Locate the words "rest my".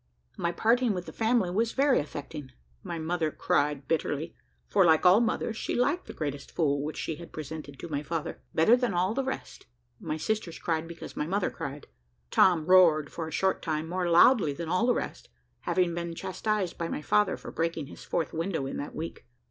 9.23-10.17